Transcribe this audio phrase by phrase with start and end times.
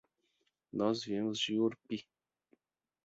[0.73, 2.07] Nós viemos de Orpí.